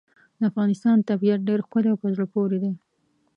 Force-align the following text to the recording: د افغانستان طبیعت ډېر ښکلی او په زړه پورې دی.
د 0.39 0.41
افغانستان 0.51 0.97
طبیعت 1.09 1.39
ډېر 1.49 1.59
ښکلی 1.65 1.87
او 1.91 1.97
په 2.03 2.07
زړه 2.13 2.25
پورې 2.33 2.57
دی. 2.63 2.71